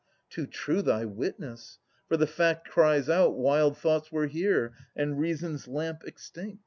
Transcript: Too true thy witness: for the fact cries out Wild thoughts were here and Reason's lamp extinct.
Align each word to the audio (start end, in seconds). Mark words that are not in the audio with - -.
Too 0.31 0.47
true 0.47 0.81
thy 0.81 1.05
witness: 1.05 1.77
for 2.07 2.17
the 2.17 2.25
fact 2.25 2.67
cries 2.67 3.07
out 3.07 3.37
Wild 3.37 3.77
thoughts 3.77 4.11
were 4.11 4.25
here 4.25 4.73
and 4.95 5.19
Reason's 5.19 5.67
lamp 5.67 6.01
extinct. 6.05 6.59